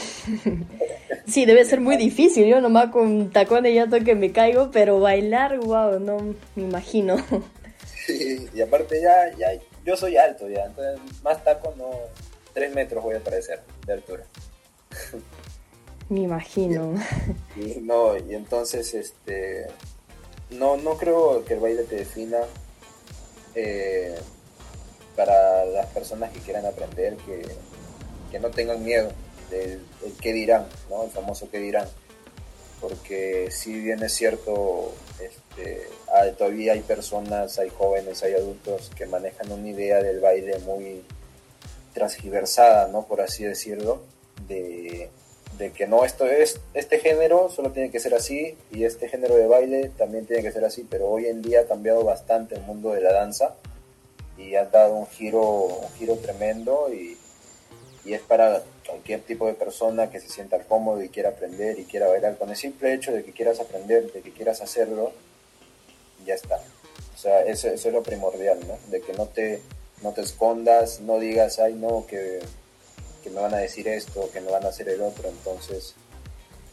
[1.26, 2.46] Sí, debe ser muy difícil.
[2.46, 7.16] Yo nomás con tacones ya que me caigo, pero bailar, wow, no me imagino.
[8.06, 9.48] Sí, y aparte ya, ya
[9.84, 11.90] yo soy alto ya, entonces más taco no,
[12.52, 14.24] tres metros voy a aparecer de altura.
[16.08, 16.94] Me imagino.
[17.56, 19.66] Y, no, y entonces, este,
[20.50, 22.38] no, no creo que el baile te defina
[23.54, 24.14] eh,
[25.16, 27.46] para las personas que quieran aprender, que,
[28.30, 29.10] que no tengan miedo
[29.50, 29.82] del,
[30.20, 31.04] qué dirán, ¿no?
[31.04, 31.88] El famoso qué dirán.
[32.80, 34.92] Porque si bien es cierto,
[35.26, 35.88] este,
[36.36, 41.04] todavía hay personas, hay jóvenes, hay adultos que manejan una idea del baile muy
[41.94, 43.06] transgiversada, ¿no?
[43.06, 44.02] Por así decirlo,
[44.48, 45.10] de,
[45.76, 49.46] que no, esto es, este género solo tiene que ser así y este género de
[49.46, 52.90] baile también tiene que ser así, pero hoy en día ha cambiado bastante el mundo
[52.90, 53.54] de la danza
[54.36, 57.16] y ha dado un giro, un giro tremendo y
[58.12, 62.08] es para cualquier tipo de persona que se sienta cómodo y quiera aprender y quiera
[62.08, 62.36] bailar.
[62.36, 65.12] Con el simple hecho de que quieras aprender, de que quieras hacerlo,
[66.26, 66.60] ya está.
[67.14, 68.78] O sea, eso, eso es lo primordial, ¿no?
[68.90, 69.62] De que no te,
[70.02, 72.40] no te escondas, no digas, ay, no, que,
[73.24, 75.26] que me van a decir esto, que me van a hacer el otro.
[75.26, 75.94] Entonces,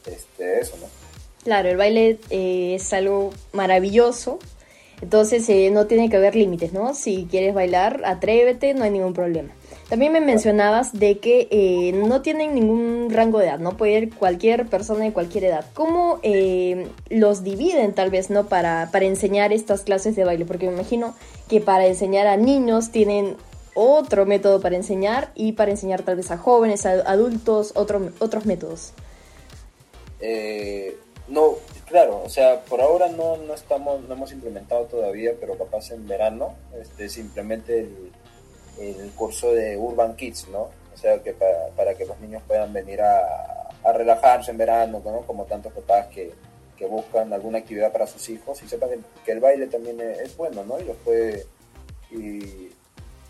[0.06, 0.88] este, eso, ¿no?
[1.46, 4.40] Claro, el baile eh, es algo maravilloso.
[5.02, 6.94] Entonces eh, no tiene que haber límites, ¿no?
[6.94, 9.54] Si quieres bailar, atrévete, no hay ningún problema.
[9.90, 14.14] También me mencionabas de que eh, no tienen ningún rango de edad, no puede ir
[14.14, 15.66] cualquier persona de cualquier edad.
[15.74, 20.46] ¿Cómo eh, los dividen tal vez, no, para, para enseñar estas clases de baile?
[20.46, 21.16] Porque me imagino
[21.48, 23.36] que para enseñar a niños tienen
[23.74, 28.46] otro método para enseñar y para enseñar tal vez a jóvenes, a adultos, otro, otros
[28.46, 28.94] métodos.
[30.20, 30.98] Eh,
[31.30, 31.56] no,
[31.88, 36.08] claro, o sea, por ahora no, no estamos, no hemos implementado todavía, pero capaz en
[36.08, 38.12] verano, este, simplemente el
[38.80, 40.70] el curso de Urban Kids, ¿no?
[40.94, 43.56] O sea, que para, que los niños puedan venir a,
[43.94, 45.22] relajarse en verano, ¿no?
[45.22, 46.34] Como tantos papás que,
[46.90, 48.90] buscan alguna actividad para sus hijos y sepan
[49.26, 50.80] que el baile también es, bueno, ¿no?
[50.80, 51.46] Y los puede,
[52.10, 52.72] y,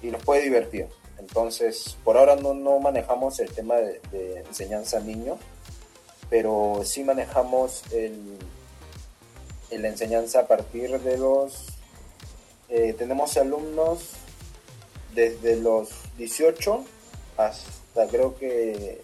[0.04, 0.86] los puede divertir.
[1.18, 5.40] Entonces, por ahora no, no manejamos el tema de, enseñanza a niños,
[6.30, 8.38] pero sí manejamos el,
[9.72, 11.70] la enseñanza a partir de los...
[12.70, 14.12] Eh, tenemos alumnos
[15.14, 16.86] desde los 18
[17.38, 19.02] hasta creo que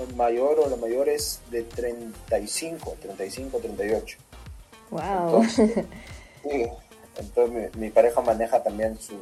[0.00, 4.18] el mayor o la mayor es de 35, 35, 38.
[4.90, 5.44] Wow.
[7.16, 9.16] Entonces, mi, pareja maneja también su,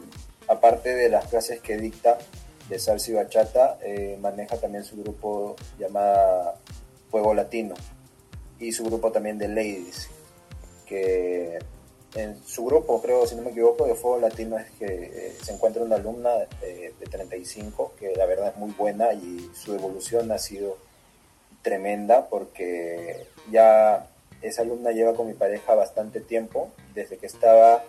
[0.49, 2.19] aparte de las clases que dicta
[2.69, 6.57] de salsa y bachata, eh, maneja también su grupo llamada
[7.11, 7.75] Fuego Latino
[8.59, 10.09] y su grupo también de Ladies,
[10.87, 11.59] que
[12.17, 15.53] en su grupo, creo, si no me equivoco, de Fuego Latino es que eh, se
[15.53, 20.39] encuentra una alumna de 35 que la verdad es muy buena y su evolución ha
[20.39, 20.79] sido
[21.63, 24.09] tremenda porque ya
[24.41, 27.85] esa alumna lleva con mi pareja bastante tiempo, desde que estaba,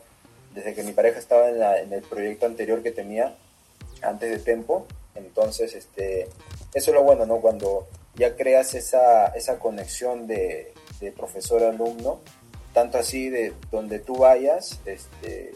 [0.54, 3.36] desde que mi pareja estaba en, el proyecto anterior que tenía
[4.02, 4.86] antes de Tempo,
[5.16, 6.24] entonces este,
[6.74, 7.38] eso es lo bueno, ¿no?
[7.38, 12.20] Cuando ya creas esa, esa conexión de, de profesor-alumno,
[12.74, 15.54] tanto así de donde tú vayas, este,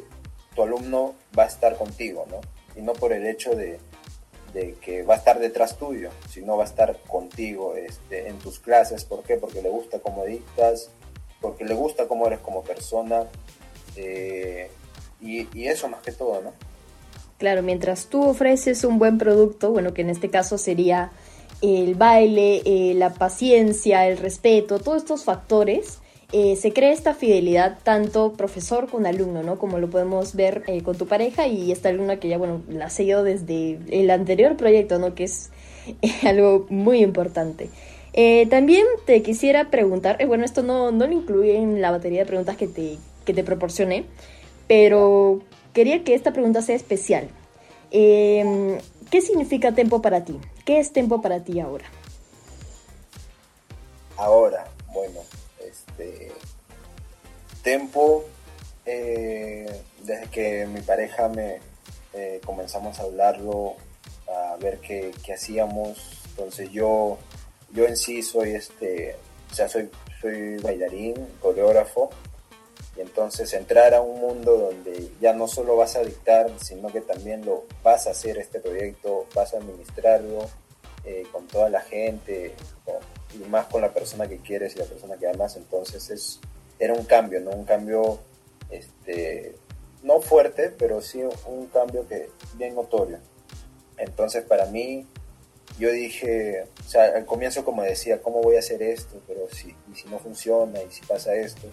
[0.56, 2.41] tu alumno va a estar contigo, ¿no?
[2.76, 3.80] Y no por el hecho de,
[4.82, 9.06] que va a estar detrás tuyo, sino va a estar contigo este, en tus clases.
[9.06, 9.36] ¿Por qué?
[9.38, 10.89] Porque le gusta cómo dictas,
[11.39, 13.28] porque le gusta cómo eres como persona,
[13.95, 14.70] eh,
[15.22, 16.53] y, eso más que todo, ¿no?
[17.38, 21.12] Claro, mientras tú ofreces un buen producto, bueno, que en este caso sería
[21.62, 25.99] el baile, eh, la paciencia, el respeto, todos estos factores,
[26.32, 29.59] eh, se crea esta fidelidad tanto profesor con alumno, ¿no?
[29.59, 32.86] Como lo podemos ver eh, con tu pareja y esta alumna que ya, bueno, la
[32.86, 35.13] ha seguido desde el anterior proyecto, ¿no?
[35.13, 35.51] Que es
[36.25, 37.69] algo muy importante.
[38.13, 42.25] Eh, también te quisiera preguntar, bueno, esto no, no lo incluye en la batería de
[42.25, 44.05] preguntas que te, que te proporcioné,
[44.67, 45.41] pero
[45.73, 47.29] quería que esta pregunta sea especial.
[47.91, 48.77] Em,
[49.09, 50.39] ¿Qué significa tiempo para ti?
[50.65, 51.86] ¿Qué es tiempo para ti ahora?
[54.17, 55.19] Ahora, bueno,
[56.02, 56.32] este,
[57.64, 58.26] tempo,
[58.86, 61.60] eh, desde que mi pareja me
[62.14, 63.76] eh, comenzamos a hablarlo,
[64.28, 67.18] a ver qué, hacíamos, entonces yo,
[67.72, 69.16] yo en sí soy este,
[69.52, 69.89] o sea, soy,
[70.20, 72.10] soy bailarín, coreógrafo,
[72.97, 77.02] y entonces entrar a un mundo donde ya no solo vas a dictar, sino que
[77.02, 80.49] también lo vas a hacer este proyecto, vas a administrarlo
[81.06, 82.54] eh, con toda la gente,
[83.34, 86.39] y más con la persona que quieres y la persona que amas, entonces es,
[86.79, 87.51] era un cambio, ¿no?
[87.51, 88.19] Un cambio,
[88.69, 89.55] este,
[90.03, 93.19] no fuerte, pero sí un cambio que bien notorio.
[93.97, 95.05] Entonces para mí
[95.79, 99.21] yo dije, o sea, al comienzo como decía, ¿cómo voy a hacer esto?
[99.27, 101.67] Pero si, y si no funciona, y si pasa esto.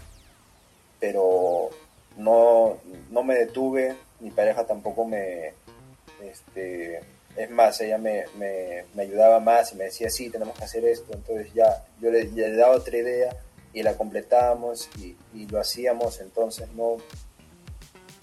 [1.01, 1.71] Pero
[2.17, 2.79] no,
[3.11, 5.53] no me detuve, mi pareja tampoco me,
[6.23, 7.01] este,
[7.37, 11.13] es más, ella me, me, ayudaba más y me decía, sí, tenemos que hacer esto.
[11.13, 13.37] Entonces ya yo le, le daba otra idea
[13.73, 16.21] y la completábamos y, y, lo hacíamos.
[16.21, 16.97] Entonces no,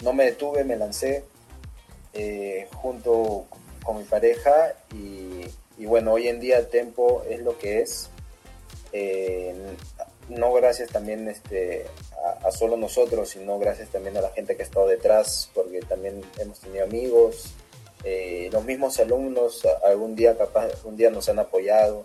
[0.02, 1.24] no me detuve, me lancé
[2.12, 3.46] eh, junto
[3.84, 5.46] con mi pareja y,
[5.78, 8.10] y, bueno, hoy en día el Tempo es lo que es.
[8.92, 9.54] Eh,
[10.28, 11.86] no gracias también este,
[12.24, 15.80] a, a, solo nosotros, sino gracias también a la gente que ha estado detrás, porque
[15.80, 17.54] también hemos tenido amigos,
[18.04, 22.04] eh, los mismos alumnos algún día capaz, un día nos han apoyado.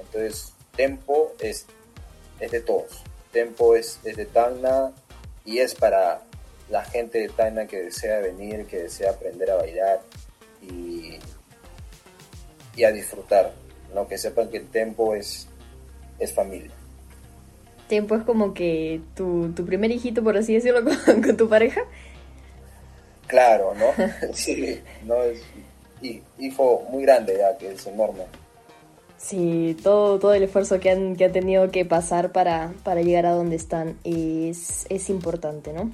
[0.00, 1.66] Entonces, Tempo es,
[2.38, 3.02] es de todos.
[3.32, 4.92] Tempo es, es de Tacna
[5.44, 6.22] y es para
[6.70, 10.00] la gente de Tacna que desea venir, que desea aprender a bailar
[10.62, 11.18] y,
[12.76, 13.52] y a disfrutar.
[13.94, 14.06] ¿no?
[14.06, 15.48] Que sepan que el Tempo es,
[16.18, 16.70] es familia.
[17.88, 21.82] Tempo es como que tu, tu primer hijito, por así decirlo, con, con tu pareja.
[23.28, 23.92] Claro, ¿no?
[24.32, 25.40] sí, no es
[26.38, 28.24] hijo muy grande ya, que es enorme.
[29.16, 33.26] Sí, todo, todo el esfuerzo que han, que han tenido que pasar para, para llegar
[33.26, 35.90] a donde están es, es importante, ¿no?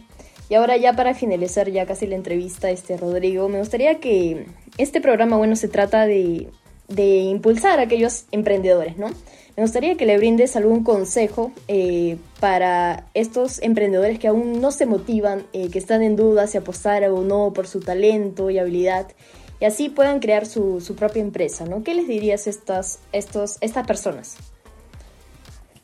[0.50, 5.00] Y ahora ya para finalizar ya casi la entrevista, este Rodrigo, me gustaría que este
[5.00, 6.48] programa, bueno, se trata de,
[6.88, 9.06] de impulsar a aquellos emprendedores, ¿no?
[9.56, 14.84] Me gustaría que le brindes algún consejo eh, para estos emprendedores que aún no se
[14.84, 19.06] motivan, eh, que están en duda si apostar o no por su talento y habilidad,
[19.60, 21.84] y así puedan crear su, propia empresa, ¿no?
[21.84, 24.36] ¿Qué les dirías a estas, estos, estas personas?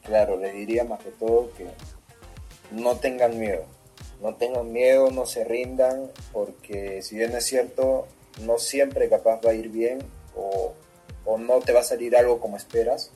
[0.03, 1.67] Claro, les diría más que todo que
[2.73, 3.65] no tengan miedo,
[4.21, 8.09] no tengan miedo, no se rindan, porque si bien es cierto,
[8.45, 10.01] no siempre capaz va a ir bien
[10.35, 10.73] o,
[11.25, 13.13] o no te va a salir algo como esperas,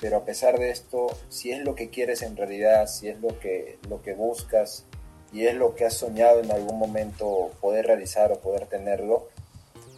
[0.00, 3.38] pero a pesar de esto, si es lo que quieres en realidad, si es lo
[3.38, 4.84] que, lo que buscas
[5.32, 9.28] y es lo que has soñado en algún momento poder realizar o poder tenerlo,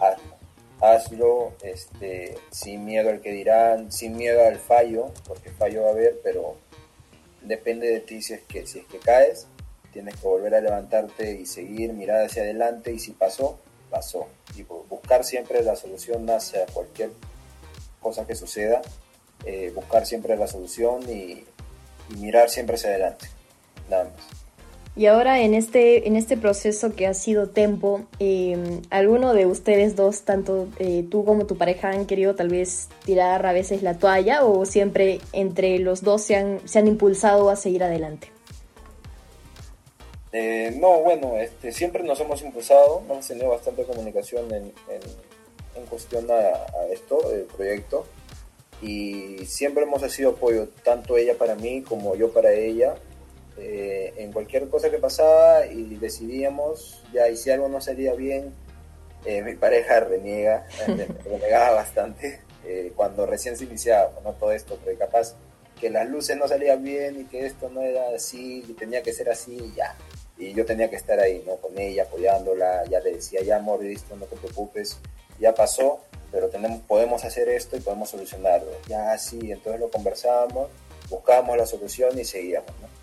[0.01, 0.43] hazlo.
[0.81, 5.93] Hazlo este, sin miedo al que dirán, sin miedo al fallo, porque fallo va a
[5.93, 6.57] haber, pero
[7.41, 9.47] depende de ti si es que, si es que caes,
[9.93, 14.27] tienes que volver a levantarte y seguir, mirar hacia adelante y si pasó, pasó.
[14.57, 17.11] Y buscar siempre la solución hacia cualquier
[18.01, 18.83] cosa que suceda
[19.45, 21.45] eh, buscar siempre la solución y,
[22.11, 23.27] y, mirar siempre hacia adelante,
[23.91, 24.43] nada más.
[24.95, 29.97] Y ahora en este, en este proceso que ha sido Tempo, eh, ¿alguno de ustedes
[29.97, 33.97] dos, tanto eh, tú como tu pareja, han querido tal vez tirar a veces la
[33.97, 38.29] toalla o siempre entre los dos se han, se han impulsado a seguir adelante?
[40.33, 45.03] Eh, no, bueno, este, siempre nos hemos impulsado, hemos tenido bastante comunicación en, en,
[45.75, 48.05] en cuestión a, a esto, el proyecto
[48.83, 52.97] y siempre hemos sido apoyo, tanto ella para mí como yo para ella,
[53.57, 58.53] eh, en cualquier cosa que pasaba y decidíamos, ya, y si algo no salía bien,
[59.25, 60.67] eh, mi pareja reniega,
[61.25, 64.33] renegaba bastante eh, cuando recién se iniciaba ¿no?
[64.33, 65.37] todo esto, porque capaz
[65.81, 69.13] que las luces no salían bien y que esto no era así, y tenía que
[69.13, 69.95] ser así, y ya.
[70.39, 71.57] Y yo tenía que estar ahí, ¿no?
[71.57, 74.99] Con ella, apoyándola, ya le decía, ya amor, listo, no te preocupes,
[75.39, 76.01] ya pasó,
[76.33, 78.71] pero tenemos, podemos hacer esto y podemos solucionarlo.
[78.89, 80.69] Ya sí, entonces lo conversábamos,
[81.11, 82.71] buscábamos la solución y seguíamos.
[82.81, 83.03] ¿no?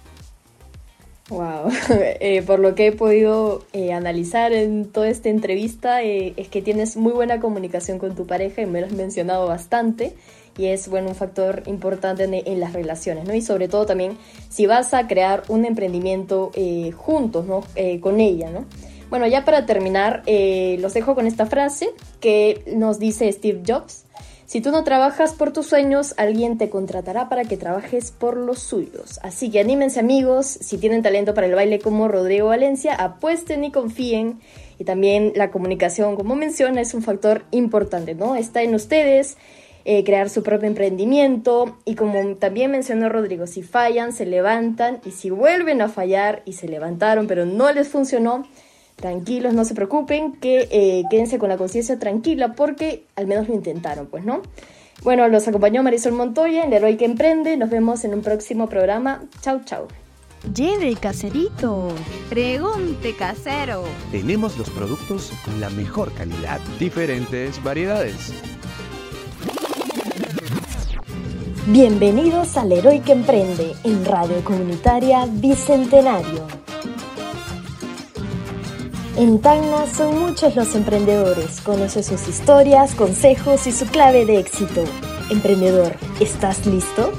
[1.30, 6.48] Wow, eh, por lo que he podido eh, analizar en toda esta entrevista eh, es
[6.48, 10.16] que tienes muy buena comunicación con tu pareja y me lo has mencionado bastante
[10.58, 13.36] y es bueno un factor importante en, en las relaciones, ¿no?
[13.36, 14.18] Y sobre todo también
[14.50, 17.64] si vas a crear un emprendimiento eh, juntos, ¿no?
[18.02, 18.66] con ella, ¿no?
[19.10, 21.90] Bueno, ya para terminar, eh, los dejo con esta frase
[22.20, 24.06] que nos dice Steve Jobs.
[24.46, 28.60] Si tú no trabajas por tus sueños, alguien te contratará para que trabajes por los
[28.60, 29.20] suyos.
[29.24, 33.72] Así que anímense amigos, si tienen talento para el baile como Rodrigo Valencia, apuesten y
[33.72, 34.40] confíen.
[34.78, 38.36] Y también la comunicación, como menciona, es un factor importante, ¿no?
[38.36, 39.38] Está en ustedes.
[39.86, 45.12] Eh, crear su propio emprendimiento y como también mencionó Rodrigo, si fallan, se levantan y
[45.12, 48.46] si vuelven a fallar y se levantaron pero no les funcionó,
[49.00, 53.56] tranquilos, no se preocupen, que eh, quédense con la conciencia tranquila porque al menos lo
[53.56, 54.42] intentaron, pues, ¿no?
[55.04, 57.56] Bueno, los acompañó Marisol Montoya en Héroe que Emprende.
[57.56, 59.24] Nos vemos en un próximo programa.
[59.42, 59.88] Chau, chau.
[60.54, 61.90] Lleve caserito.
[62.30, 63.84] Pregunte casero.
[64.12, 68.34] Tenemos los productos con la mejor calidad, diferentes variedades.
[71.68, 76.69] Bienvenidos al Héroe que Emprende en Radio Comunitaria Bicentenario.
[79.20, 81.60] En Tacna son muchos los emprendedores.
[81.60, 84.86] Conoce sus historias, consejos y su clave de éxito.
[85.30, 85.92] Emprendedor,
[86.22, 87.12] ¿estás listo?